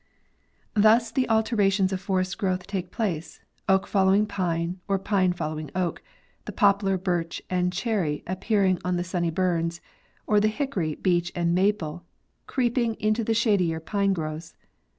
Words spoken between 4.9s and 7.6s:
pine following oak; the poplar, birch